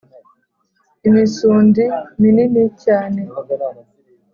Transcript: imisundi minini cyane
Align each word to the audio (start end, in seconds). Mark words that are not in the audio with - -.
imisundi 1.07 1.83
minini 2.21 2.63
cyane 2.83 3.21